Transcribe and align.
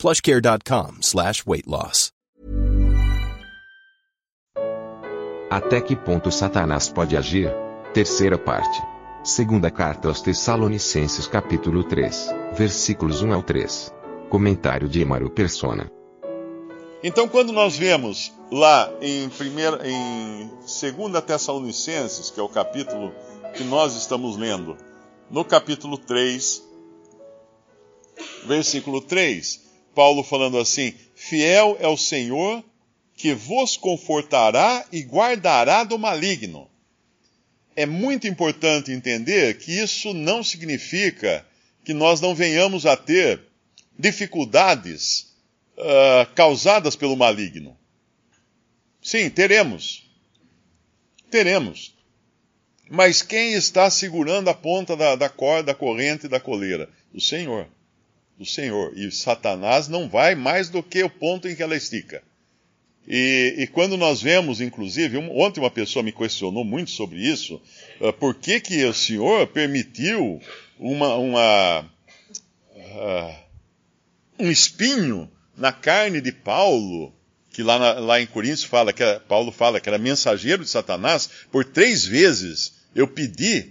plushcare.com 0.00 1.02
slash 1.02 1.44
weight 1.46 1.68
loss. 1.68 2.10
Até 5.50 5.80
que 5.80 5.94
ponto 5.94 6.30
Satanás 6.30 6.88
pode 6.88 7.16
agir? 7.16 7.52
Terceira 7.92 8.38
parte. 8.38 8.80
Segunda 9.22 9.70
carta 9.70 10.08
aos 10.08 10.22
Tessalonicenses 10.22 11.26
capítulo 11.26 11.84
3, 11.84 12.28
versículos 12.56 13.20
1 13.20 13.34
ao 13.34 13.42
3. 13.42 13.92
Comentário 14.30 14.88
de 14.88 15.02
Emaro 15.02 15.28
Persona. 15.28 15.90
Então, 17.02 17.28
quando 17.28 17.52
nós 17.52 17.76
vemos 17.76 18.32
lá 18.50 18.92
em, 19.02 19.28
primeira, 19.28 19.80
em 19.86 20.48
2 20.48 21.24
Tessalonicenses, 21.26 22.30
que 22.30 22.38
é 22.38 22.42
o 22.42 22.48
capítulo 22.48 23.12
que 23.54 23.64
nós 23.64 23.96
estamos 23.96 24.36
lendo, 24.36 24.76
no 25.28 25.44
capítulo 25.44 25.98
3, 25.98 26.62
versículo 28.46 29.00
3, 29.00 29.69
Paulo 29.94 30.22
falando 30.22 30.58
assim: 30.58 30.94
Fiel 31.14 31.76
é 31.80 31.88
o 31.88 31.96
Senhor 31.96 32.64
que 33.14 33.34
vos 33.34 33.76
confortará 33.76 34.86
e 34.90 35.02
guardará 35.02 35.84
do 35.84 35.98
maligno. 35.98 36.70
É 37.76 37.84
muito 37.84 38.26
importante 38.26 38.92
entender 38.92 39.58
que 39.58 39.72
isso 39.72 40.14
não 40.14 40.42
significa 40.42 41.46
que 41.84 41.92
nós 41.92 42.20
não 42.20 42.34
venhamos 42.34 42.86
a 42.86 42.96
ter 42.96 43.40
dificuldades 43.98 45.34
uh, 45.76 46.32
causadas 46.34 46.96
pelo 46.96 47.16
maligno. 47.16 47.76
Sim, 49.02 49.28
teremos. 49.30 50.10
Teremos. 51.30 51.94
Mas 52.88 53.22
quem 53.22 53.52
está 53.52 53.88
segurando 53.88 54.48
a 54.48 54.54
ponta 54.54 54.96
da, 54.96 55.14
da 55.14 55.28
corda, 55.28 55.64
da 55.64 55.74
corrente 55.74 56.26
e 56.26 56.28
da 56.28 56.40
coleira? 56.40 56.88
O 57.14 57.20
Senhor. 57.20 57.68
O 58.40 58.46
Senhor. 58.46 58.96
E 58.96 59.10
Satanás 59.10 59.86
não 59.86 60.08
vai 60.08 60.34
mais 60.34 60.70
do 60.70 60.82
que 60.82 61.02
o 61.02 61.10
ponto 61.10 61.46
em 61.46 61.54
que 61.54 61.62
ela 61.62 61.76
estica. 61.76 62.22
E, 63.06 63.54
e, 63.58 63.66
quando 63.66 63.98
nós 63.98 64.22
vemos, 64.22 64.62
inclusive, 64.62 65.18
ontem 65.18 65.60
uma 65.60 65.70
pessoa 65.70 66.02
me 66.02 66.10
questionou 66.10 66.64
muito 66.64 66.90
sobre 66.90 67.18
isso, 67.18 67.60
uh, 68.00 68.12
por 68.14 68.34
que, 68.34 68.58
que 68.60 68.82
o 68.84 68.94
Senhor 68.94 69.46
permitiu 69.48 70.40
uma, 70.78 71.16
uma 71.16 71.80
uh, 72.76 73.34
um 74.38 74.50
espinho 74.50 75.30
na 75.54 75.70
carne 75.70 76.20
de 76.22 76.32
Paulo, 76.32 77.12
que 77.50 77.62
lá, 77.62 77.78
na, 77.78 77.92
lá 77.94 78.20
em 78.22 78.26
Coríntios 78.26 78.64
fala 78.64 78.92
que 78.92 79.02
era, 79.02 79.20
Paulo 79.20 79.52
fala 79.52 79.80
que 79.80 79.88
era 79.88 79.98
mensageiro 79.98 80.64
de 80.64 80.70
Satanás, 80.70 81.28
por 81.50 81.64
três 81.64 82.06
vezes 82.06 82.80
eu 82.94 83.06
pedi 83.06 83.70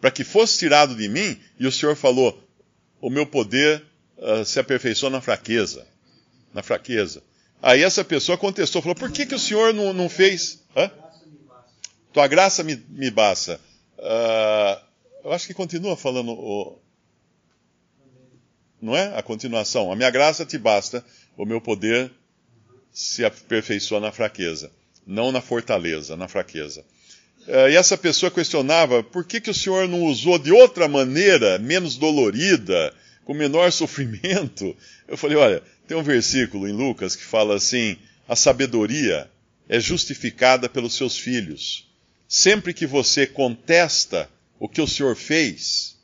para 0.00 0.10
que 0.10 0.24
fosse 0.24 0.58
tirado 0.58 0.94
de 0.94 1.06
mim, 1.06 1.38
e 1.58 1.66
o 1.66 1.72
Senhor 1.72 1.96
falou: 1.96 2.42
o 3.00 3.10
meu 3.10 3.26
poder 3.26 3.84
uh, 4.26 4.44
se 4.44 4.58
aperfeiçoa 4.58 5.10
na 5.10 5.20
fraqueza. 5.20 5.86
Na 6.52 6.62
fraqueza. 6.62 7.22
Aí 7.62 7.82
essa 7.82 8.04
pessoa 8.04 8.36
contestou, 8.36 8.82
falou: 8.82 8.96
por 8.96 9.10
que, 9.10 9.24
que 9.24 9.34
o 9.34 9.38
senhor 9.38 9.72
não, 9.72 9.92
não 9.92 10.08
fez? 10.08 10.62
Hã? 10.76 10.90
Tua 12.12 12.26
graça 12.26 12.62
me, 12.62 12.76
me 12.88 13.10
basta. 13.10 13.60
Uh, 13.98 14.80
eu 15.24 15.32
acho 15.32 15.46
que 15.46 15.54
continua 15.54 15.96
falando 15.96 16.32
o. 16.32 16.78
Não 18.80 18.96
é? 18.96 19.16
A 19.16 19.22
continuação. 19.22 19.90
A 19.90 19.96
minha 19.96 20.10
graça 20.10 20.44
te 20.44 20.58
basta, 20.58 21.04
o 21.36 21.44
meu 21.44 21.60
poder 21.60 22.10
se 22.92 23.24
aperfeiçoa 23.24 24.00
na 24.00 24.12
fraqueza. 24.12 24.70
Não 25.06 25.30
na 25.30 25.40
fortaleza, 25.40 26.16
na 26.16 26.28
fraqueza. 26.28 26.84
Uh, 27.46 27.68
e 27.70 27.76
essa 27.76 27.96
pessoa 27.96 28.30
questionava 28.30 29.02
por 29.02 29.24
que, 29.24 29.40
que 29.40 29.50
o 29.50 29.54
senhor 29.54 29.88
não 29.88 30.02
usou 30.02 30.38
de 30.38 30.50
outra 30.50 30.88
maneira, 30.88 31.58
menos 31.58 31.96
dolorida, 31.96 32.92
com 33.26 33.34
menor 33.34 33.70
sofrimento. 33.70 34.74
Eu 35.06 35.18
falei: 35.18 35.36
olha, 35.36 35.62
tem 35.86 35.96
um 35.96 36.02
versículo 36.02 36.66
em 36.66 36.72
Lucas 36.72 37.14
que 37.14 37.24
fala 37.24 37.56
assim: 37.56 37.98
a 38.26 38.34
sabedoria 38.34 39.28
é 39.68 39.78
justificada 39.78 40.68
pelos 40.68 40.94
seus 40.94 41.18
filhos. 41.18 41.86
Sempre 42.26 42.72
que 42.72 42.86
você 42.86 43.26
contesta 43.26 44.30
o 44.58 44.68
que 44.68 44.80
o 44.80 44.86
Senhor 44.86 45.14
fez, 45.14 45.96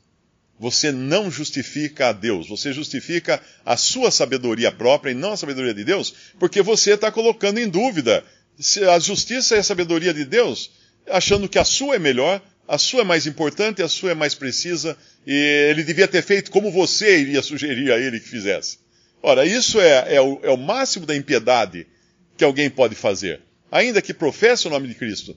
você 0.59 0.93
não 0.93 1.31
justifica 1.31 2.09
a 2.09 2.13
Deus, 2.13 2.49
você 2.49 2.73
justifica 2.73 3.43
a 3.65 3.77
sua 3.77 4.11
sabedoria 4.11 4.71
própria 4.71 5.13
e 5.13 5.15
não 5.15 5.33
a 5.33 5.37
sabedoria 5.37 5.75
de 5.75 5.85
Deus, 5.85 6.15
porque 6.39 6.61
você 6.61 6.93
está 6.93 7.11
colocando 7.11 7.59
em 7.59 7.69
dúvida 7.69 8.25
a 8.93 8.99
justiça 8.99 9.57
e 9.57 9.59
a 9.59 9.63
sabedoria 9.63 10.13
de 10.13 10.25
Deus, 10.25 10.71
achando 11.09 11.49
que 11.49 11.59
a 11.59 11.65
sua 11.65 11.97
é 11.97 11.99
melhor, 11.99 12.41
a 12.67 12.79
sua 12.79 13.01
é 13.01 13.05
mais 13.05 13.27
importante, 13.27 13.83
a 13.83 13.89
sua 13.89 14.13
é 14.13 14.15
mais 14.15 14.35
precisa, 14.35 14.97
e 15.27 15.33
ele 15.71 15.83
devia 15.83 16.09
ter 16.09 16.23
feito 16.23 16.51
como 16.51 16.71
você 16.71 17.21
iria 17.21 17.43
sugerir 17.43 17.93
a 17.93 17.99
ele 17.99 18.21
que 18.21 18.29
fizesse. 18.29 18.79
Ora, 19.23 19.45
isso 19.45 19.81
é, 19.81 20.15
é, 20.15 20.21
o, 20.21 20.41
é 20.43 20.51
o 20.51 20.57
máximo 20.57 21.07
da 21.07 21.15
impiedade 21.15 21.87
que 22.37 22.45
alguém 22.45 22.69
pode 22.69 22.95
fazer, 22.95 23.41
ainda 23.71 24.03
que 24.03 24.15
professe 24.15 24.67
o 24.67 24.71
nome 24.71 24.89
de 24.89 24.95
Cristo. 24.95 25.37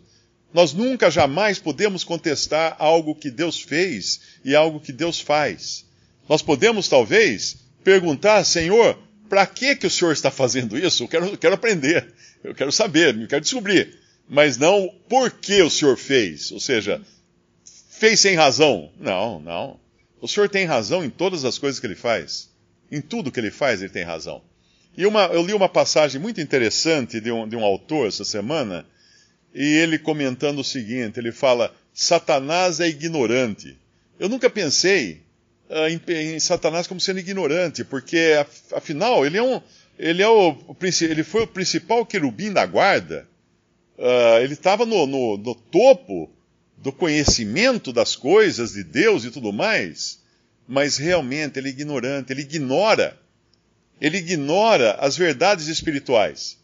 Nós 0.54 0.74
nunca, 0.74 1.12
jamais 1.12 1.60
podemos 1.60 2.04
contestar 2.04 2.76
algo 2.80 3.14
que 3.14 3.30
Deus 3.30 3.62
fez 3.62 4.22
e 4.44 4.56
algo 4.56 4.80
que 4.80 4.94
Deus 4.94 5.20
faz. 5.20 5.86
Nós 6.30 6.42
podemos, 6.42 6.88
talvez, 6.88 7.58
perguntar, 7.84 8.44
Senhor, 8.46 8.98
para 9.28 9.46
que, 9.46 9.76
que 9.76 9.86
o 9.86 9.90
Senhor 9.90 10.14
está 10.14 10.32
fazendo 10.32 10.78
isso? 10.78 11.04
Eu 11.04 11.08
quero, 11.08 11.26
eu 11.26 11.38
quero 11.38 11.56
aprender, 11.56 12.08
eu 12.44 12.56
quero 12.56 12.72
saber, 12.72 13.20
eu 13.20 13.28
quero 13.28 13.42
descobrir. 13.42 14.00
Mas 14.28 14.58
não 14.58 14.90
por 15.10 15.30
que 15.30 15.62
o 15.62 15.70
Senhor 15.70 15.98
fez, 15.98 16.52
ou 16.52 16.60
seja, 16.60 17.02
fez 17.98 18.20
sem 18.20 18.36
razão. 18.36 18.92
Não, 19.00 19.40
não. 19.40 19.80
O 20.22 20.28
Senhor 20.28 20.50
tem 20.50 20.66
razão 20.66 21.04
em 21.04 21.10
todas 21.10 21.46
as 21.46 21.58
coisas 21.58 21.80
que 21.80 21.88
ele 21.88 21.96
faz. 21.96 22.50
Em 22.92 23.02
tudo 23.02 23.32
que 23.32 23.40
ele 23.40 23.52
faz, 23.52 23.82
ele 23.82 23.92
tem 23.92 24.04
razão. 24.04 24.42
E 24.98 25.06
uma, 25.06 25.26
eu 25.26 25.46
li 25.46 25.54
uma 25.54 25.68
passagem 25.68 26.20
muito 26.22 26.40
interessante 26.40 27.20
de 27.20 27.32
um, 27.32 27.48
de 27.48 27.56
um 27.56 27.64
autor 27.64 28.08
essa 28.08 28.24
semana, 28.24 28.86
e 29.54 29.64
ele 29.64 30.00
comentando 30.00 30.60
o 30.60 30.64
seguinte: 30.64 31.20
ele 31.20 31.32
fala, 31.32 31.74
Satanás 31.94 32.80
é 32.80 32.88
ignorante. 32.88 33.78
Eu 34.18 34.30
nunca 34.30 34.50
pensei 34.50 35.22
uh, 35.70 35.88
em, 35.90 36.36
em, 36.36 36.40
Satanás 36.40 36.88
como 36.88 37.02
sendo 37.02 37.20
ignorante, 37.20 37.84
porque 37.84 38.34
afinal 38.72 39.26
ele 39.26 39.38
é 39.38 39.44
um, 39.44 39.62
ele 40.00 40.22
é 40.22 40.28
o, 40.28 40.56
ele 41.02 41.24
foi 41.24 41.44
o 41.44 41.48
principal 41.48 42.06
querubim 42.06 42.54
da 42.54 42.66
guarda. 42.66 43.28
Uh, 43.98 44.40
ele 44.42 44.54
estava 44.54 44.86
no, 44.86 45.06
no, 45.06 45.38
no 45.38 45.56
topo 45.56 46.35
do 46.78 46.92
conhecimento 46.92 47.92
das 47.92 48.16
coisas 48.16 48.74
de 48.74 48.84
Deus 48.84 49.24
e 49.24 49.32
tudo 49.32 49.52
mais 49.52 50.24
mas 50.68 50.98
realmente 50.98 51.60
ele 51.60 51.70
é 51.70 51.72
ignorante, 51.72 52.34
ele 52.34 52.42
ignora. 52.42 53.20
Ele 54.02 54.18
ignora 54.18 54.94
as 54.94 55.16
verdades 55.16 55.68
espirituais. 55.68 56.58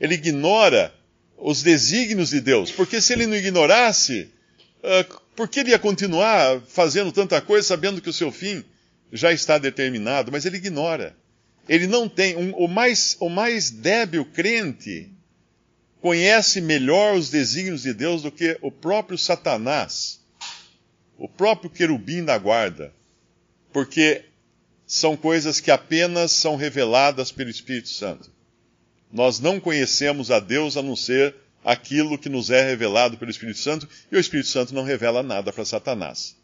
Ele 0.00 0.14
ignora 0.14 0.92
os 1.36 1.62
desígnios 1.62 2.30
de 2.30 2.40
Deus. 2.40 2.70
Porque 2.70 3.00
se 3.00 3.12
ele 3.12 3.26
não 3.26 3.36
ignorasse, 3.36 4.30
uh, 4.78 5.20
por 5.36 5.48
que 5.48 5.60
ele 5.60 5.70
ia 5.70 5.78
continuar 5.78 6.60
fazendo 6.66 7.12
tanta 7.12 7.40
coisa 7.40 7.68
sabendo 7.68 8.00
que 8.00 8.10
o 8.10 8.12
seu 8.12 8.32
fim 8.32 8.64
já 9.12 9.32
está 9.32 9.58
determinado? 9.58 10.32
Mas 10.32 10.44
ele 10.44 10.56
ignora. 10.56 11.14
Ele 11.68 11.86
não 11.86 12.08
tem. 12.08 12.36
Um, 12.36 12.52
o, 12.56 12.66
mais, 12.66 13.16
o 13.20 13.28
mais 13.28 13.70
débil 13.70 14.24
crente 14.24 15.08
conhece 16.02 16.60
melhor 16.60 17.14
os 17.14 17.30
desígnios 17.30 17.82
de 17.82 17.94
Deus 17.94 18.20
do 18.20 18.30
que 18.30 18.58
o 18.60 18.70
próprio 18.70 19.16
Satanás, 19.16 20.20
o 21.16 21.26
próprio 21.26 21.70
querubim 21.70 22.22
da 22.22 22.36
guarda 22.36 22.92
porque 23.72 24.24
são 24.86 25.16
coisas 25.16 25.58
que 25.58 25.70
apenas 25.70 26.30
são 26.32 26.54
reveladas 26.56 27.32
pelo 27.32 27.50
Espírito 27.50 27.88
Santo. 27.88 28.30
Nós 29.10 29.40
não 29.40 29.58
conhecemos 29.58 30.30
a 30.30 30.38
Deus 30.38 30.76
a 30.76 30.82
não 30.82 30.94
ser 30.94 31.34
aquilo 31.64 32.18
que 32.18 32.28
nos 32.28 32.50
é 32.50 32.62
revelado 32.62 33.16
pelo 33.16 33.30
Espírito 33.30 33.58
Santo, 33.58 33.88
e 34.10 34.16
o 34.16 34.20
Espírito 34.20 34.48
Santo 34.48 34.74
não 34.74 34.82
revela 34.82 35.22
nada 35.22 35.52
para 35.52 35.64
Satanás. 35.64 36.36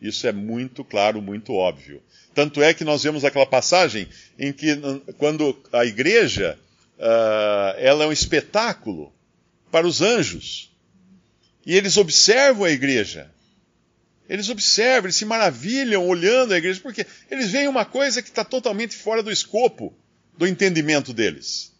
Isso 0.00 0.26
é 0.26 0.32
muito 0.32 0.84
claro, 0.84 1.22
muito 1.22 1.54
óbvio. 1.54 2.02
Tanto 2.34 2.60
é 2.62 2.74
que 2.74 2.84
nós 2.84 3.02
vemos 3.02 3.24
aquela 3.24 3.46
passagem 3.46 4.08
em 4.38 4.52
que, 4.52 4.76
quando 5.16 5.56
a 5.72 5.86
igreja 5.86 6.58
uh, 6.98 7.78
ela 7.78 8.04
é 8.04 8.06
um 8.06 8.12
espetáculo 8.12 9.12
para 9.70 9.86
os 9.86 10.00
anjos, 10.00 10.72
e 11.66 11.74
eles 11.74 11.96
observam 11.96 12.64
a 12.64 12.70
igreja, 12.70 13.30
eles 14.28 14.48
observam, 14.48 15.06
eles 15.06 15.16
se 15.16 15.24
maravilham 15.24 16.06
olhando 16.06 16.54
a 16.54 16.58
igreja, 16.58 16.80
porque 16.80 17.06
eles 17.30 17.50
veem 17.50 17.68
uma 17.68 17.84
coisa 17.84 18.22
que 18.22 18.28
está 18.28 18.44
totalmente 18.44 18.96
fora 18.96 19.22
do 19.22 19.30
escopo 19.30 19.94
do 20.36 20.46
entendimento 20.46 21.12
deles. 21.12 21.72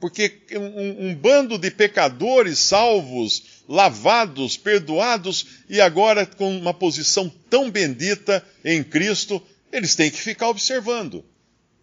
porque 0.00 0.42
um, 0.52 1.08
um 1.08 1.14
bando 1.14 1.56
de 1.56 1.70
pecadores 1.70 2.58
salvos, 2.58 3.62
lavados, 3.66 4.56
perdoados 4.56 5.46
e 5.68 5.80
agora 5.80 6.26
com 6.26 6.54
uma 6.58 6.74
posição 6.74 7.28
tão 7.48 7.70
bendita 7.70 8.44
em 8.62 8.84
Cristo, 8.84 9.42
eles 9.72 9.94
têm 9.94 10.10
que 10.10 10.20
ficar 10.20 10.50
observando. 10.50 11.24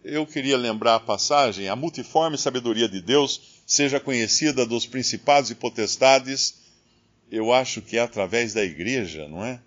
Eu 0.04 0.26
queria 0.26 0.56
lembrar 0.56 0.96
a 0.96 1.00
passagem: 1.00 1.68
a 1.68 1.76
multiforme 1.76 2.36
sabedoria 2.36 2.88
de 2.88 3.00
Deus 3.00 3.62
seja 3.66 4.00
conhecida 4.00 4.66
dos 4.66 4.84
principados 4.84 5.50
e 5.50 5.54
potestades. 5.54 6.60
Eu 7.30 7.52
acho 7.52 7.80
que 7.80 7.96
é 7.96 8.00
através 8.00 8.52
da 8.52 8.62
igreja, 8.62 9.28
não 9.28 9.44
é? 9.44 9.60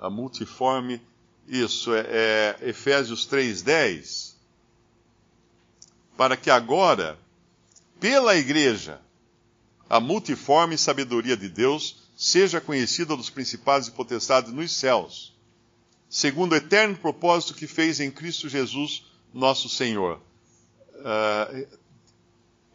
A 0.00 0.10
multiforme, 0.10 1.00
isso 1.46 1.94
é, 1.94 2.00
é 2.60 2.68
Efésios 2.68 3.26
3:10. 3.26 4.34
Para 6.16 6.36
que 6.36 6.50
agora, 6.50 7.16
pela 8.00 8.36
igreja, 8.36 9.00
a 9.88 10.00
multiforme 10.00 10.76
sabedoria 10.76 11.36
de 11.36 11.48
Deus 11.48 12.02
seja 12.16 12.60
conhecida 12.60 13.16
dos 13.16 13.30
principados 13.30 13.88
e 13.88 13.92
potestades 13.92 14.52
nos 14.52 14.72
céus, 14.72 15.32
segundo 16.10 16.52
o 16.52 16.56
eterno 16.56 16.96
propósito 16.96 17.54
que 17.54 17.66
fez 17.66 18.00
em 18.00 18.10
Cristo 18.10 18.48
Jesus, 18.48 19.11
nosso 19.32 19.68
Senhor. 19.68 20.20
Uh, 20.96 21.66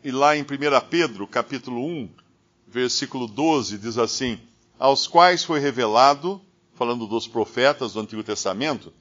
e 0.03 0.11
lá 0.11 0.35
em 0.35 0.41
1 0.41 0.45
Pedro, 0.89 1.27
capítulo 1.27 1.85
1, 1.85 2.09
versículo 2.67 3.27
12, 3.27 3.77
diz 3.77 3.97
assim: 3.97 4.39
Aos 4.77 5.07
quais 5.07 5.43
foi 5.43 5.59
revelado, 5.59 6.41
falando 6.75 7.07
dos 7.07 7.27
profetas 7.27 7.93
do 7.93 7.99
Antigo 7.99 8.23
Testamento, 8.23 8.93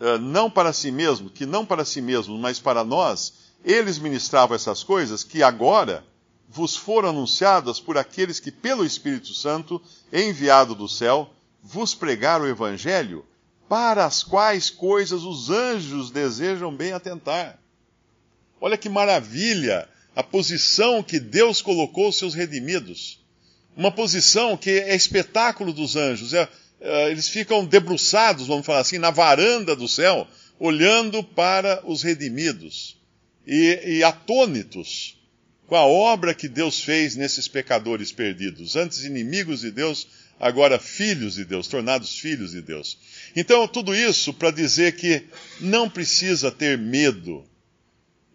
uh, 0.00 0.18
não 0.18 0.50
para 0.50 0.72
si 0.72 0.90
mesmo, 0.90 1.30
que 1.30 1.46
não 1.46 1.64
para 1.64 1.84
si 1.84 2.00
mesmo, 2.00 2.36
mas 2.38 2.58
para 2.58 2.84
nós, 2.84 3.34
eles 3.64 3.98
ministravam 3.98 4.54
essas 4.54 4.82
coisas 4.82 5.24
que 5.24 5.42
agora 5.42 6.04
vos 6.48 6.74
foram 6.74 7.10
anunciadas 7.10 7.78
por 7.78 7.98
aqueles 7.98 8.40
que, 8.40 8.50
pelo 8.50 8.84
Espírito 8.84 9.34
Santo, 9.34 9.80
enviado 10.12 10.74
do 10.74 10.88
céu, 10.88 11.30
vos 11.62 11.94
pregaram 11.94 12.46
o 12.46 12.48
Evangelho, 12.48 13.24
para 13.68 14.04
as 14.04 14.22
quais 14.22 14.70
coisas 14.70 15.22
os 15.22 15.50
anjos 15.50 16.10
desejam 16.10 16.74
bem 16.74 16.92
atentar. 16.92 17.58
Olha 18.60 18.76
que 18.76 18.88
maravilha 18.88 19.88
a 20.16 20.22
posição 20.22 21.02
que 21.02 21.20
Deus 21.20 21.62
colocou 21.62 22.08
os 22.08 22.16
seus 22.16 22.34
redimidos. 22.34 23.20
Uma 23.76 23.92
posição 23.92 24.56
que 24.56 24.70
é 24.70 24.96
espetáculo 24.96 25.72
dos 25.72 25.94
anjos. 25.94 26.34
É, 26.34 26.48
é, 26.80 27.10
eles 27.10 27.28
ficam 27.28 27.64
debruçados, 27.64 28.46
vamos 28.46 28.66
falar 28.66 28.80
assim, 28.80 28.98
na 28.98 29.10
varanda 29.10 29.76
do 29.76 29.86
céu, 29.86 30.26
olhando 30.58 31.22
para 31.22 31.80
os 31.84 32.02
redimidos 32.02 32.96
e, 33.46 33.98
e 33.98 34.04
atônitos 34.04 35.16
com 35.68 35.76
a 35.76 35.86
obra 35.86 36.34
que 36.34 36.48
Deus 36.48 36.80
fez 36.80 37.14
nesses 37.14 37.46
pecadores 37.46 38.10
perdidos, 38.10 38.74
antes 38.74 39.04
inimigos 39.04 39.60
de 39.60 39.70
Deus, 39.70 40.08
agora 40.40 40.78
filhos 40.78 41.34
de 41.34 41.44
Deus, 41.44 41.68
tornados 41.68 42.18
filhos 42.18 42.52
de 42.52 42.62
Deus. 42.62 42.96
Então, 43.40 43.68
tudo 43.68 43.94
isso 43.94 44.34
para 44.34 44.50
dizer 44.50 44.96
que 44.96 45.22
não 45.60 45.88
precisa 45.88 46.50
ter 46.50 46.76
medo, 46.76 47.44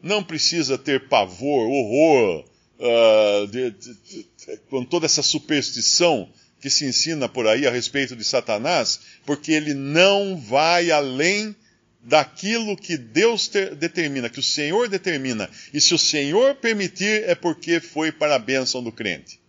não 0.02 0.24
precisa 0.24 0.78
ter 0.78 1.10
pavor, 1.10 1.68
horror, 1.68 2.46
uh, 2.80 3.48
de, 3.48 3.72
de, 3.72 3.94
de, 3.94 4.26
com 4.70 4.86
toda 4.86 5.06
essa 5.06 5.22
superstição 5.22 6.30
que 6.62 6.70
se 6.70 6.86
ensina 6.86 7.28
por 7.28 7.46
aí 7.46 7.68
a 7.68 7.70
respeito 7.70 8.16
de 8.16 8.24
Satanás, 8.24 9.02
porque 9.26 9.52
ele 9.52 9.74
não 9.74 10.38
vai 10.38 10.90
além 10.90 11.54
daquilo 12.02 12.78
que 12.78 12.96
Deus 12.96 13.50
ter, 13.50 13.76
determina, 13.76 14.30
que 14.30 14.40
o 14.40 14.44
Senhor 14.44 14.88
determina. 14.88 15.50
E 15.74 15.82
se 15.82 15.94
o 15.94 16.00
Senhor 16.00 16.56
permitir, 16.56 17.26
é 17.26 17.36
porque 17.36 17.82
foi 17.82 18.10
para 18.10 18.36
a 18.36 18.40
bênção 18.40 18.82
do 18.82 18.90
crente. 18.90 19.43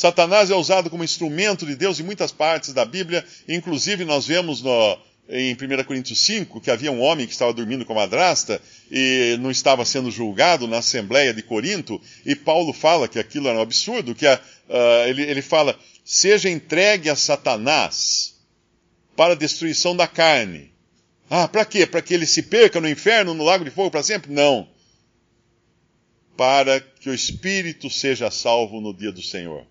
Satanás 0.00 0.50
é 0.50 0.54
usado 0.54 0.88
como 0.88 1.04
instrumento 1.04 1.66
de 1.66 1.74
Deus 1.74 2.00
em 2.00 2.02
muitas 2.02 2.32
partes 2.32 2.72
da 2.72 2.84
Bíblia, 2.84 3.24
inclusive 3.48 4.04
nós 4.04 4.26
vemos 4.26 4.62
no, 4.62 4.98
em 5.28 5.52
1 5.52 5.84
Coríntios 5.84 6.20
5 6.20 6.60
que 6.60 6.70
havia 6.70 6.90
um 6.90 7.00
homem 7.00 7.26
que 7.26 7.32
estava 7.32 7.52
dormindo 7.52 7.84
com 7.84 7.92
a 7.92 7.96
madrasta 7.96 8.60
e 8.90 9.36
não 9.40 9.50
estava 9.50 9.84
sendo 9.84 10.10
julgado 10.10 10.66
na 10.66 10.78
Assembleia 10.78 11.34
de 11.34 11.42
Corinto, 11.42 12.00
e 12.24 12.34
Paulo 12.34 12.72
fala 12.72 13.08
que 13.08 13.18
aquilo 13.18 13.48
era 13.48 13.58
um 13.58 13.62
absurdo, 13.62 14.14
que 14.14 14.26
a, 14.26 14.40
uh, 14.68 15.08
ele, 15.08 15.22
ele 15.22 15.42
fala: 15.42 15.78
seja 16.04 16.48
entregue 16.48 17.10
a 17.10 17.16
Satanás 17.16 18.36
para 19.14 19.34
a 19.34 19.36
destruição 19.36 19.94
da 19.94 20.06
carne 20.06 20.70
ah, 21.30 21.46
para 21.46 21.64
quê? 21.64 21.86
Para 21.86 22.02
que 22.02 22.12
ele 22.12 22.26
se 22.26 22.42
perca 22.42 22.80
no 22.80 22.88
inferno, 22.88 23.34
no 23.34 23.44
lago 23.44 23.64
de 23.64 23.70
fogo 23.70 23.88
para 23.88 24.02
sempre? 24.02 24.32
Não. 24.32 24.68
Para 26.36 26.80
que 26.80 27.08
o 27.08 27.14
espírito 27.14 27.88
seja 27.88 28.32
salvo 28.32 28.80
no 28.80 28.92
dia 28.92 29.12
do 29.12 29.22
Senhor. 29.22 29.64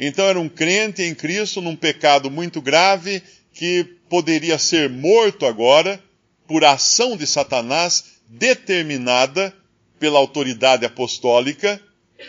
Então 0.00 0.26
era 0.26 0.40
um 0.40 0.48
crente 0.48 1.02
em 1.02 1.14
Cristo 1.14 1.60
num 1.60 1.76
pecado 1.76 2.30
muito 2.30 2.60
grave 2.60 3.22
que 3.52 3.84
poderia 4.08 4.58
ser 4.58 4.88
morto 4.88 5.46
agora 5.46 6.02
por 6.48 6.64
ação 6.64 7.16
de 7.16 7.26
Satanás 7.26 8.04
determinada 8.26 9.54
pela 9.98 10.18
autoridade 10.18 10.84
apostólica 10.84 11.80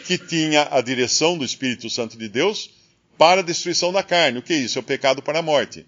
que 0.05 0.17
tinha 0.17 0.67
a 0.69 0.81
direção 0.81 1.37
do 1.37 1.45
Espírito 1.45 1.89
Santo 1.89 2.17
de 2.17 2.27
Deus 2.27 2.69
para 3.17 3.39
a 3.39 3.43
destruição 3.43 3.93
da 3.93 4.03
carne. 4.03 4.39
O 4.39 4.41
que 4.41 4.53
é 4.53 4.57
isso? 4.57 4.77
É 4.77 4.81
o 4.81 4.83
pecado 4.83 5.21
para 5.21 5.39
a 5.39 5.41
morte 5.41 5.85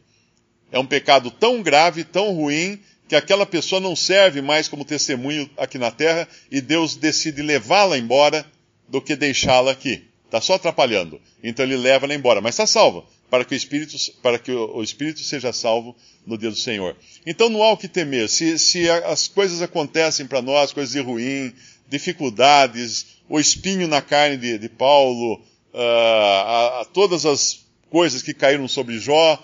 é 0.74 0.80
um 0.80 0.86
pecado 0.88 1.30
tão 1.30 1.62
grave, 1.62 2.04
tão 2.04 2.34
ruim, 2.34 2.80
que 3.08 3.16
aquela 3.16 3.46
pessoa 3.46 3.80
não 3.80 3.96
serve 3.96 4.42
mais 4.42 4.68
como 4.68 4.84
testemunho 4.84 5.48
aqui 5.56 5.78
na 5.78 5.92
terra 5.92 6.28
e 6.50 6.60
Deus 6.60 6.96
decide 6.96 7.44
levá-la 7.44 7.96
embora 7.96 8.44
do 8.90 9.00
que 9.00 9.16
deixá-la 9.16 9.72
aqui. 9.72 10.04
Está 10.34 10.42
só 10.42 10.56
atrapalhando. 10.56 11.22
Então 11.44 11.64
ele 11.64 11.78
leva 11.78 12.08
ela 12.08 12.16
embora, 12.16 12.42
mas 12.42 12.56
está 12.56 12.66
salva, 12.66 13.06
para 13.30 13.46
que, 13.46 13.54
o 13.54 13.56
Espírito, 13.56 13.96
para 14.24 14.40
que 14.40 14.52
o 14.52 14.82
Espírito 14.82 15.20
seja 15.20 15.54
salvo 15.54 15.96
no 16.26 16.40
dia 16.40 16.50
do 16.50 16.56
Senhor. 16.56 16.98
Então 17.24 17.50
não 17.50 17.62
há 17.62 17.72
o 17.72 17.78
que 17.78 17.88
temer. 17.88 18.28
Se, 18.28 18.58
se 18.58 18.90
as 18.90 19.28
coisas 19.28 19.62
acontecem 19.62 20.26
para 20.26 20.42
nós, 20.42 20.74
coisas 20.74 20.92
de 20.92 21.00
ruim, 21.00 21.54
dificuldades, 21.88 23.06
o 23.30 23.40
espinho 23.40 23.88
na 23.88 24.02
carne 24.02 24.38
de, 24.38 24.58
de 24.58 24.70
Paulo, 24.70 25.36
uh, 25.72 25.78
a, 25.78 26.82
a, 26.82 26.86
todas 26.86 27.28
as 27.28 27.68
coisas 27.92 28.24
que 28.24 28.34
caíram 28.34 28.68
sobre 28.68 28.98
Jó, 28.98 29.38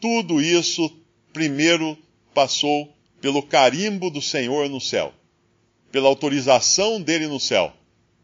tudo 0.00 0.40
isso 0.40 0.88
primeiro 1.32 1.98
passou 2.32 2.88
pelo 3.20 3.42
carimbo 3.42 4.08
do 4.10 4.22
Senhor 4.22 4.68
no 4.68 4.80
céu, 4.80 5.12
pela 5.90 6.06
autorização 6.06 7.02
dele 7.02 7.26
no 7.26 7.40
céu. 7.40 7.74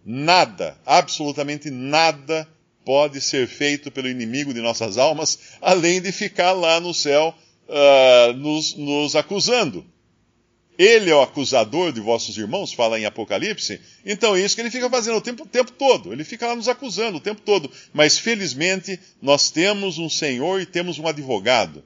Nada, 0.08 0.78
absolutamente 0.86 1.68
nada, 1.68 2.48
pode 2.84 3.20
ser 3.20 3.48
feito 3.48 3.90
pelo 3.90 4.08
inimigo 4.08 4.54
de 4.54 4.60
nossas 4.60 4.96
almas, 4.96 5.36
além 5.60 6.00
de 6.00 6.12
ficar 6.12 6.52
lá 6.52 6.78
no 6.78 6.94
céu 6.94 7.34
uh, 7.66 8.32
nos, 8.34 8.76
nos 8.76 9.16
acusando. 9.16 9.84
Ele 10.78 11.10
é 11.10 11.14
o 11.14 11.22
acusador 11.22 11.90
de 11.90 12.00
vossos 12.00 12.38
irmãos, 12.38 12.72
fala 12.72 13.00
em 13.00 13.04
Apocalipse. 13.04 13.80
Então 14.04 14.36
é 14.36 14.42
isso 14.42 14.54
que 14.54 14.60
ele 14.60 14.70
fica 14.70 14.88
fazendo 14.88 15.16
o 15.16 15.20
tempo, 15.20 15.42
o 15.42 15.48
tempo 15.48 15.72
todo. 15.72 16.12
Ele 16.12 16.22
fica 16.22 16.46
lá 16.46 16.54
nos 16.54 16.68
acusando 16.68 17.16
o 17.16 17.20
tempo 17.20 17.40
todo. 17.40 17.68
Mas 17.92 18.16
felizmente 18.16 19.00
nós 19.20 19.50
temos 19.50 19.98
um 19.98 20.08
Senhor 20.08 20.60
e 20.60 20.66
temos 20.66 21.00
um 21.00 21.08
advogado. 21.08 21.82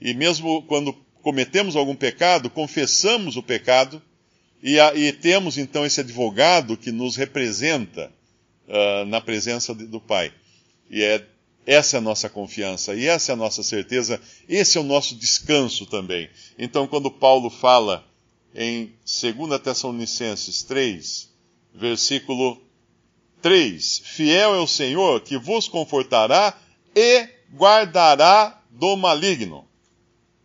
E 0.00 0.14
mesmo 0.14 0.62
quando 0.68 0.92
cometemos 1.20 1.74
algum 1.74 1.96
pecado, 1.96 2.48
confessamos 2.48 3.36
o 3.36 3.42
pecado 3.42 4.00
e, 4.62 4.78
e 4.78 5.12
temos 5.12 5.56
então 5.58 5.86
esse 5.86 6.00
advogado 6.00 6.76
que 6.76 6.92
nos 6.92 7.16
representa 7.16 8.12
uh, 8.68 9.04
na 9.06 9.20
presença 9.20 9.74
de, 9.74 9.86
do 9.86 10.00
Pai. 10.00 10.32
E 10.90 11.02
é 11.02 11.24
essa 11.66 11.96
é 11.96 11.98
a 11.98 12.00
nossa 12.00 12.28
confiança 12.28 12.94
e 12.94 13.06
essa 13.06 13.32
é 13.32 13.34
a 13.34 13.36
nossa 13.36 13.62
certeza, 13.62 14.20
esse 14.48 14.76
é 14.76 14.80
o 14.80 14.84
nosso 14.84 15.14
descanso 15.14 15.86
também. 15.86 16.28
Então, 16.58 16.86
quando 16.86 17.10
Paulo 17.10 17.48
fala 17.50 18.04
em 18.54 18.92
2 19.04 19.60
Tessalonicenses 19.60 20.62
3, 20.62 21.30
versículo 21.74 22.60
3: 23.40 24.02
Fiel 24.04 24.54
é 24.54 24.58
o 24.58 24.66
Senhor 24.66 25.20
que 25.20 25.38
vos 25.38 25.68
confortará 25.68 26.58
e 26.94 27.28
guardará 27.54 28.60
do 28.70 28.96
maligno. 28.96 29.66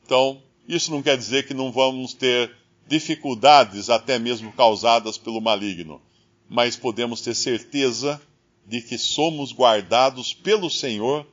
Então, 0.05 0.41
isso 0.67 0.91
não 0.91 1.01
quer 1.01 1.17
dizer 1.17 1.47
que 1.47 1.53
não 1.53 1.71
vamos 1.71 2.13
ter 2.13 2.55
dificuldades, 2.87 3.89
até 3.89 4.19
mesmo 4.19 4.51
causadas 4.53 5.17
pelo 5.17 5.41
maligno, 5.41 6.01
mas 6.49 6.75
podemos 6.75 7.21
ter 7.21 7.35
certeza 7.35 8.21
de 8.65 8.81
que 8.81 8.97
somos 8.97 9.51
guardados 9.51 10.33
pelo 10.33 10.69
Senhor 10.69 11.25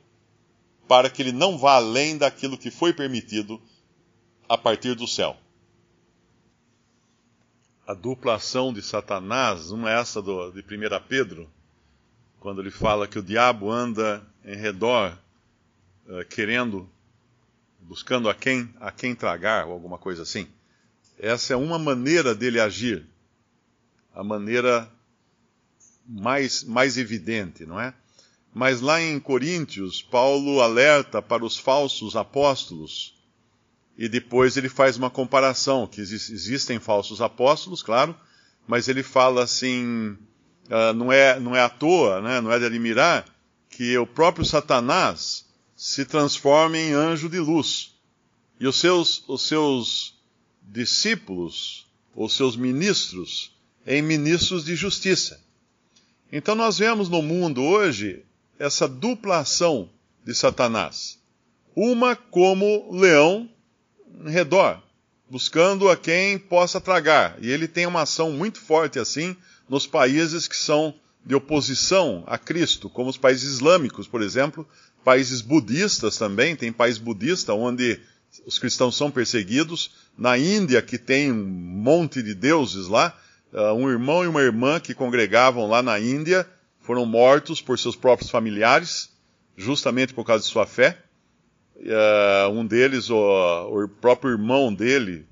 para 0.87 1.09
que 1.09 1.21
ele 1.21 1.31
não 1.31 1.57
vá 1.57 1.75
além 1.75 2.17
daquilo 2.17 2.57
que 2.57 2.69
foi 2.69 2.93
permitido 2.93 3.61
a 4.47 4.57
partir 4.57 4.95
do 4.95 5.07
céu 5.07 5.37
a 7.85 7.93
dupla 7.93 8.35
ação 8.35 8.71
de 8.71 8.81
Satanás, 8.81 9.69
uma 9.71 9.91
é 9.91 9.99
essa 9.99 10.21
do, 10.21 10.51
de 10.51 10.61
1 10.61 10.63
Pedro, 11.07 11.49
quando 12.39 12.61
ele 12.61 12.71
fala 12.71 13.07
que 13.07 13.19
o 13.19 13.23
diabo 13.23 13.69
anda 13.69 14.25
em 14.45 14.55
redor, 14.55 15.17
uh, 16.07 16.25
querendo, 16.29 16.89
buscando 17.79 18.29
a 18.29 18.35
quem, 18.35 18.73
a 18.79 18.91
quem 18.91 19.13
tragar, 19.13 19.67
ou 19.67 19.73
alguma 19.73 19.97
coisa 19.97 20.23
assim. 20.23 20.47
Essa 21.17 21.53
é 21.53 21.55
uma 21.55 21.79
maneira 21.79 22.33
dele 22.35 22.59
agir, 22.59 23.05
a 24.13 24.23
maneira 24.23 24.89
mais, 26.07 26.63
mais 26.63 26.97
evidente, 26.97 27.65
não 27.65 27.79
é? 27.79 27.93
Mas 28.53 28.81
lá 28.81 29.01
em 29.01 29.19
Coríntios, 29.19 30.01
Paulo 30.01 30.61
alerta 30.61 31.21
para 31.21 31.43
os 31.43 31.57
falsos 31.57 32.15
apóstolos 32.15 33.15
e 33.97 34.07
depois 34.07 34.57
ele 34.57 34.69
faz 34.69 34.97
uma 34.97 35.09
comparação, 35.09 35.87
que 35.87 36.01
existem 36.01 36.79
falsos 36.79 37.21
apóstolos, 37.21 37.81
claro, 37.81 38.15
mas 38.67 38.87
ele 38.87 39.03
fala 39.03 39.43
assim, 39.43 40.17
uh, 40.67 40.93
não, 40.95 41.11
é, 41.11 41.39
não 41.39 41.55
é 41.55 41.61
à 41.61 41.69
toa, 41.69 42.21
né, 42.21 42.41
não 42.41 42.51
é 42.51 42.59
de 42.59 42.65
admirar, 42.65 43.25
que 43.69 43.97
o 43.97 44.05
próprio 44.05 44.45
Satanás 44.45 45.45
se 45.75 46.05
transforma 46.05 46.77
em 46.77 46.93
anjo 46.93 47.27
de 47.29 47.39
luz. 47.39 47.95
E 48.59 48.67
os 48.67 48.79
seus, 48.79 49.23
os 49.27 49.47
seus 49.47 50.15
discípulos, 50.63 51.85
os 52.15 52.35
seus 52.35 52.55
ministros, 52.55 53.51
em 53.85 54.01
ministros 54.01 54.63
de 54.63 54.75
justiça. 54.75 55.39
Então 56.31 56.55
nós 56.55 56.77
vemos 56.77 57.09
no 57.09 57.21
mundo 57.21 57.61
hoje 57.63 58.23
essa 58.57 58.87
dupla 58.87 59.39
ação 59.39 59.89
de 60.23 60.33
Satanás. 60.33 61.19
Uma 61.75 62.15
como 62.15 62.91
leão 62.91 63.49
em 64.25 64.29
redor, 64.29 64.81
buscando 65.29 65.89
a 65.89 65.97
quem 65.97 66.37
possa 66.37 66.79
tragar. 66.79 67.37
E 67.41 67.49
ele 67.49 67.67
tem 67.67 67.85
uma 67.85 68.01
ação 68.01 68.31
muito 68.31 68.59
forte 68.59 68.99
assim 68.99 69.35
nos 69.67 69.87
países 69.87 70.47
que 70.47 70.55
são 70.55 70.93
de 71.25 71.35
oposição 71.35 72.23
a 72.27 72.37
Cristo, 72.37 72.89
como 72.89 73.09
os 73.09 73.17
países 73.17 73.53
islâmicos, 73.53 74.07
por 74.07 74.21
exemplo, 74.21 74.67
países 75.03 75.41
budistas 75.41 76.17
também, 76.17 76.55
tem 76.55 76.71
país 76.71 76.97
budista 76.97 77.53
onde 77.53 77.99
os 78.45 78.57
cristãos 78.57 78.95
são 78.95 79.11
perseguidos. 79.11 79.91
Na 80.17 80.37
Índia, 80.37 80.81
que 80.81 80.97
tem 80.97 81.31
um 81.31 81.45
monte 81.45 82.21
de 82.21 82.33
deuses 82.33 82.87
lá, 82.87 83.17
uh, 83.51 83.73
um 83.73 83.89
irmão 83.89 84.23
e 84.23 84.27
uma 84.27 84.41
irmã 84.41 84.79
que 84.79 84.93
congregavam 84.93 85.67
lá 85.67 85.81
na 85.81 85.99
Índia 85.99 86.47
foram 86.79 87.05
mortos 87.05 87.61
por 87.61 87.79
seus 87.79 87.95
próprios 87.95 88.29
familiares, 88.29 89.09
justamente 89.55 90.13
por 90.13 90.25
causa 90.25 90.43
de 90.43 90.49
sua 90.49 90.65
fé. 90.65 90.97
Uh, 91.75 92.49
um 92.51 92.65
deles, 92.65 93.09
o, 93.09 93.87
próprio 93.99 94.31
irmão 94.31 94.73
dele, 94.73 95.25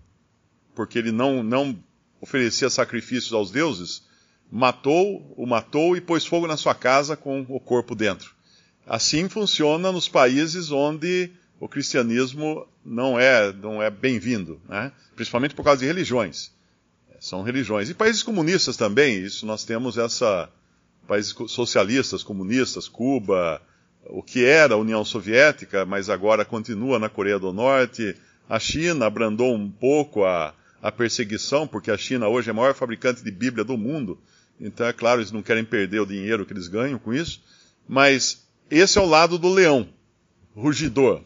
porque 0.76 0.98
ele 0.98 1.12
não, 1.12 1.44
não 1.44 1.78
oferecia 2.20 2.70
sacrifícios 2.70 3.34
aos 3.34 3.52
deuses, 3.52 4.04
matou, 4.52 5.34
o 5.38 5.46
matou 5.46 5.96
e 5.96 6.02
pôs 6.02 6.26
fogo 6.26 6.48
na 6.48 6.58
sua 6.58 6.76
casa 6.76 7.16
com 7.16 7.46
o 7.48 7.60
corpo 7.60 7.96
dentro. 7.96 8.34
Assim 8.86 9.30
funciona 9.30 9.92
nos 9.92 10.10
países 10.10 10.72
onde 10.72 11.32
o 11.62 11.70
cristianismo 11.70 12.68
não 12.84 13.20
é, 13.20 13.54
não 13.54 13.84
é 13.84 13.92
bem-vindo, 13.92 14.60
né? 14.68 14.92
principalmente 15.16 15.54
por 15.54 15.64
causa 15.64 15.82
de 15.82 15.86
religiões. 15.86 16.52
São 17.20 17.44
religiões. 17.44 17.88
E 17.88 17.94
países 17.94 18.24
comunistas 18.24 18.76
também, 18.76 19.24
isso 19.24 19.46
nós 19.46 19.64
temos 19.64 19.96
essa. 19.96 20.50
Países 21.08 21.36
socialistas, 21.50 22.24
comunistas, 22.24 22.88
Cuba, 22.88 23.62
o 24.06 24.24
que 24.24 24.44
era 24.44 24.74
a 24.74 24.78
União 24.78 25.06
Soviética, 25.06 25.86
mas 25.86 26.10
agora 26.10 26.44
continua 26.44 26.98
na 26.98 27.10
Coreia 27.10 27.38
do 27.38 27.54
Norte. 27.54 28.16
A 28.50 28.58
China 28.58 29.06
abrandou 29.06 29.54
um 29.54 29.70
pouco 29.70 30.26
a, 30.26 30.56
a 30.82 30.92
perseguição, 30.92 31.68
porque 31.68 31.92
a 31.92 31.98
China 31.98 32.28
hoje 32.28 32.50
é 32.50 32.52
a 32.52 32.56
maior 32.56 32.74
fabricante 32.74 33.24
de 33.24 33.30
Bíblia 33.30 33.64
do 33.64 33.78
mundo. 33.78 34.18
Então, 34.60 34.88
é 34.88 34.94
claro, 34.94 35.22
eles 35.22 35.32
não 35.32 35.44
querem 35.44 35.64
perder 35.64 36.00
o 36.00 36.08
dinheiro 36.08 36.44
que 36.44 36.54
eles 36.54 36.68
ganham 36.68 36.98
com 36.98 37.14
isso. 37.14 37.40
Mas 37.88 38.48
esse 38.70 38.98
é 38.98 39.02
o 39.02 39.06
lado 39.06 39.38
do 39.38 39.50
leão, 39.50 39.88
rugidor. 40.56 41.22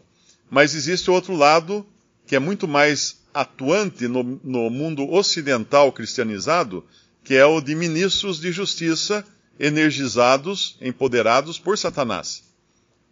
Mas 0.50 0.76
existe 0.76 1.10
outro 1.10 1.36
lado 1.36 1.86
que 2.26 2.36
é 2.36 2.40
muito 2.40 2.68
mais 2.68 3.24
atuante 3.34 4.08
no, 4.08 4.24
no 4.44 4.70
mundo 4.70 5.12
ocidental 5.12 5.92
cristianizado, 5.92 6.86
que 7.24 7.36
é 7.36 7.46
o 7.46 7.62
de 7.62 7.76
ministros 7.76 8.40
de 8.40 8.52
justiça 8.52 9.26
energizados, 9.60 10.78
empoderados 10.82 11.60
por 11.60 11.78
Satanás. 11.78 12.44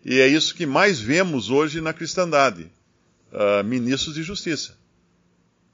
E 0.06 0.20
é 0.20 0.28
isso 0.28 0.56
que 0.56 0.66
mais 0.66 1.00
vemos 1.00 1.50
hoje 1.50 1.80
na 1.80 1.94
cristandade: 1.94 2.70
uh, 3.32 3.64
ministros 3.64 4.16
de 4.16 4.24
justiça. 4.24 4.78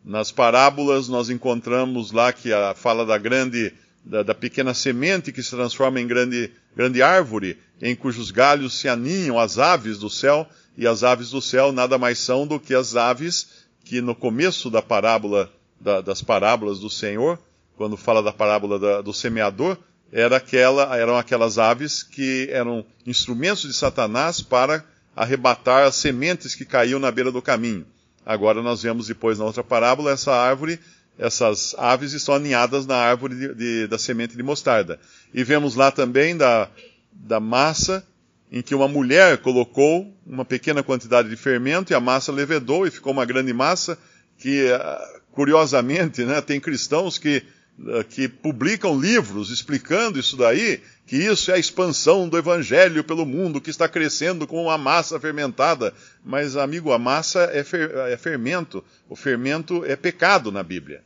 Nas 0.03 0.31
parábolas 0.31 1.07
nós 1.07 1.29
encontramos 1.29 2.11
lá 2.11 2.31
que 2.31 2.53
a 2.53 2.73
fala 2.73 3.05
da 3.05 3.17
grande, 3.17 3.73
da, 4.03 4.23
da, 4.23 4.33
pequena 4.33 4.73
semente 4.73 5.31
que 5.31 5.43
se 5.43 5.51
transforma 5.51 5.99
em 5.99 6.07
grande, 6.07 6.51
grande 6.75 7.01
árvore, 7.01 7.57
em 7.81 7.95
cujos 7.95 8.31
galhos 8.31 8.79
se 8.79 8.87
aninham 8.87 9.37
as 9.37 9.57
aves 9.57 9.97
do 9.97 10.09
céu, 10.09 10.47
e 10.79 10.87
as 10.87 11.03
aves 11.03 11.31
do 11.31 11.41
céu 11.41 11.73
nada 11.73 11.97
mais 11.97 12.19
são 12.19 12.47
do 12.47 12.57
que 12.57 12.73
as 12.73 12.95
aves 12.95 13.49
que 13.83 13.99
no 13.99 14.15
começo 14.15 14.69
da 14.69 14.81
parábola, 14.81 15.51
da, 15.77 15.99
das 15.99 16.21
parábolas 16.21 16.79
do 16.79 16.89
Senhor, 16.89 17.37
quando 17.75 17.97
fala 17.97 18.23
da 18.23 18.31
parábola 18.31 18.79
da, 18.79 19.01
do 19.01 19.13
semeador, 19.13 19.77
era 20.09 20.37
aquela, 20.37 20.95
eram 20.95 21.17
aquelas 21.17 21.57
aves 21.57 22.01
que 22.01 22.47
eram 22.49 22.85
instrumentos 23.05 23.63
de 23.63 23.73
Satanás 23.73 24.41
para 24.41 24.85
arrebatar 25.13 25.85
as 25.85 25.95
sementes 25.95 26.55
que 26.55 26.63
caíam 26.63 26.97
na 26.97 27.11
beira 27.11 27.29
do 27.29 27.41
caminho. 27.41 27.85
Agora 28.25 28.61
nós 28.61 28.81
vemos 28.81 29.07
depois 29.07 29.37
na 29.37 29.43
outra 29.43 29.63
parábola 29.65 30.11
essa 30.11 30.31
árvore, 30.31 30.79
essas 31.17 31.75
aves 31.77 32.13
estão 32.13 32.35
aninhadas 32.35 32.85
na 32.85 32.95
árvore 32.95 33.35
de, 33.35 33.53
de, 33.53 33.87
da 33.87 33.97
semente 33.97 34.37
de 34.37 34.43
mostarda. 34.43 34.97
E 35.33 35.43
vemos 35.43 35.75
lá 35.75 35.91
também 35.91 36.37
da, 36.37 36.69
da 37.11 37.41
massa 37.41 38.07
em 38.51 38.61
que 38.61 38.73
uma 38.73 38.87
mulher 38.87 39.37
colocou 39.37 40.11
uma 40.25 40.43
pequena 40.43 40.81
quantidade 40.81 41.29
de 41.29 41.35
fermento 41.35 41.93
e 41.93 41.95
a 41.95 41.99
massa 41.99 42.31
levedou 42.31 42.87
e 42.87 42.91
ficou 42.91 43.13
uma 43.13 43.25
grande 43.25 43.53
massa 43.53 43.97
que, 44.37 44.67
eh, 44.67 45.21
curiosamente, 45.31 46.23
né, 46.23 46.41
tem 46.41 46.59
cristãos 46.59 47.17
que, 47.17 47.43
eh, 47.87 48.03
que 48.09 48.27
publicam 48.27 48.99
livros 48.99 49.51
explicando 49.51 50.19
isso 50.19 50.35
daí, 50.35 50.81
que 51.05 51.17
isso 51.17 51.51
é 51.51 51.55
a 51.55 51.59
expansão 51.59 52.27
do 52.27 52.37
evangelho 52.37 53.03
pelo 53.03 53.25
mundo 53.25 53.61
que 53.61 53.69
está 53.69 53.87
crescendo 53.87 54.47
com 54.47 54.63
uma 54.63 54.77
massa 54.77 55.19
fermentada. 55.19 55.93
Mas, 56.23 56.55
amigo, 56.55 56.91
a 56.91 56.97
massa 56.97 57.49
é, 57.51 57.63
fer, 57.63 57.91
é 57.95 58.17
fermento. 58.17 58.83
O 59.07 59.15
fermento 59.15 59.83
é 59.85 59.95
pecado 59.95 60.51
na 60.51 60.63
Bíblia. 60.63 61.03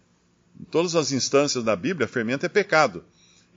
Em 0.60 0.66
todas 0.66 0.96
as 0.96 1.12
instâncias 1.12 1.64
da 1.64 1.76
Bíblia, 1.76 2.08
fermento 2.08 2.46
é 2.46 2.50
pecado. 2.50 3.04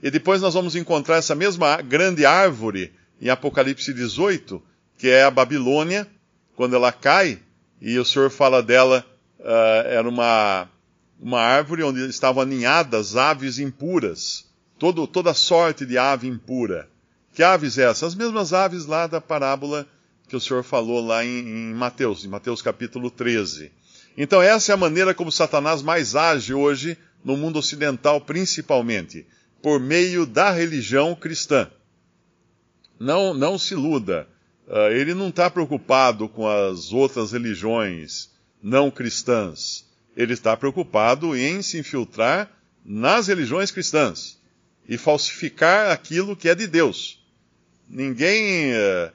E 0.01 0.09
depois 0.09 0.41
nós 0.41 0.53
vamos 0.53 0.75
encontrar 0.75 1.17
essa 1.17 1.35
mesma 1.35 1.81
grande 1.81 2.25
árvore 2.25 2.93
em 3.21 3.29
Apocalipse 3.29 3.93
18, 3.93 4.61
que 4.97 5.09
é 5.09 5.23
a 5.23 5.31
Babilônia, 5.31 6.07
quando 6.55 6.75
ela 6.75 6.91
cai, 6.91 7.39
e 7.81 7.97
o 7.99 8.05
Senhor 8.05 8.29
fala 8.29 8.63
dela, 8.63 9.05
uh, 9.39 9.87
era 9.87 10.07
uma, 10.07 10.67
uma 11.19 11.39
árvore 11.39 11.83
onde 11.83 12.07
estavam 12.07 12.41
aninhadas 12.41 13.15
aves 13.15 13.59
impuras, 13.59 14.45
todo, 14.79 15.05
toda 15.05 15.33
sorte 15.33 15.85
de 15.85 15.97
ave 15.97 16.27
impura. 16.27 16.89
Que 17.33 17.43
aves 17.43 17.77
essas? 17.77 18.03
As 18.03 18.15
mesmas 18.15 18.53
aves 18.53 18.85
lá 18.85 19.05
da 19.05 19.21
parábola 19.21 19.87
que 20.27 20.35
o 20.35 20.41
Senhor 20.41 20.63
falou 20.63 21.05
lá 21.05 21.23
em, 21.23 21.39
em 21.39 21.73
Mateus, 21.73 22.25
em 22.25 22.27
Mateus 22.27 22.61
capítulo 22.61 23.09
13. 23.09 23.71
Então 24.17 24.41
essa 24.41 24.71
é 24.71 24.73
a 24.73 24.77
maneira 24.77 25.13
como 25.13 25.31
Satanás 25.31 25.81
mais 25.81 26.15
age 26.15 26.53
hoje 26.53 26.97
no 27.23 27.37
mundo 27.37 27.59
ocidental, 27.59 28.19
principalmente, 28.19 29.25
por 29.61 29.79
meio 29.79 30.25
da 30.25 30.49
religião 30.49 31.13
cristã. 31.13 31.69
Não, 32.99 33.33
não 33.33 33.57
se 33.57 33.73
iluda. 33.73 34.27
Uh, 34.67 34.91
ele 34.91 35.13
não 35.13 35.29
está 35.29 35.49
preocupado 35.49 36.27
com 36.27 36.47
as 36.47 36.91
outras 36.91 37.31
religiões 37.31 38.29
não 38.61 38.91
cristãs. 38.91 39.85
Ele 40.15 40.33
está 40.33 40.57
preocupado 40.57 41.35
em 41.35 41.61
se 41.61 41.77
infiltrar 41.77 42.51
nas 42.83 43.27
religiões 43.27 43.71
cristãs 43.71 44.37
e 44.87 44.97
falsificar 44.97 45.91
aquilo 45.91 46.35
que 46.35 46.49
é 46.49 46.55
de 46.55 46.65
Deus. 46.65 47.23
Ninguém, 47.87 48.73
uh, 48.73 49.11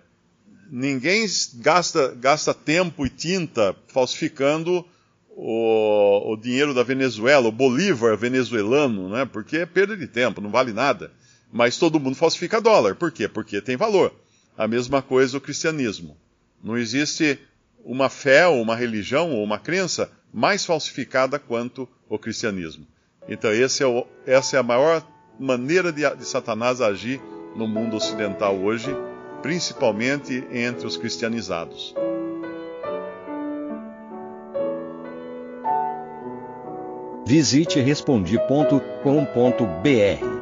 ninguém 0.71 1.27
gasta, 1.57 2.15
gasta 2.15 2.55
tempo 2.55 3.05
e 3.05 3.11
tinta 3.11 3.75
falsificando 3.89 4.87
o, 5.31 6.33
o, 6.33 6.37
dinheiro 6.37 6.75
da 6.75 6.83
Venezuela, 6.83 7.49
o 7.49 7.53
Bolívar 7.53 8.17
venezuelano, 8.17 9.09
né? 9.09 9.25
porque 9.25 9.59
é 9.59 9.67
perda 9.67 9.97
de 9.97 10.07
tempo, 10.07 10.41
não 10.41 10.51
vale 10.51 10.73
nada. 10.73 11.11
Mas 11.53 11.77
todo 11.77 12.01
mundo 12.01 12.17
falsifica 12.17 12.61
dólar. 12.61 12.95
Por 12.95 13.13
quê? 13.13 13.29
Porque 13.29 13.61
tem 13.61 13.77
valor. 13.77 14.15
A 14.57 14.67
mesma 14.67 15.03
coisa 15.03 15.37
o 15.37 15.41
cristianismo. 15.41 16.17
Não 16.65 16.79
existe 16.79 17.39
uma 17.85 18.09
fé 18.09 18.47
ou 18.47 18.63
uma 18.63 18.75
religião 18.75 19.33
ou 19.33 19.45
uma 19.45 19.59
crença 19.59 20.11
mais 20.33 20.65
falsificada 20.65 21.39
quanto 21.39 21.87
o 22.09 22.19
cristianismo. 22.19 22.87
Então 23.29 23.51
é 23.51 23.87
o, 23.87 24.07
essa 24.27 24.57
é 24.57 24.61
a 24.61 24.63
maior 24.63 25.07
maneira 25.39 25.93
de, 25.93 26.09
de 26.17 26.25
Satanás 26.25 26.81
agir 26.81 27.21
no 27.55 27.69
mundo 27.69 27.97
ocidental 27.97 28.57
hoje, 28.57 28.97
principalmente 29.43 30.45
entre 30.51 30.87
os 30.87 30.97
cristianizados. 30.97 31.95
Visite 37.27 37.81
respondi.com.br 37.81 40.42